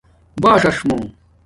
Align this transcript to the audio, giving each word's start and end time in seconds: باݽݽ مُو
باݽݽ 0.41 0.77
مُو 0.87 0.97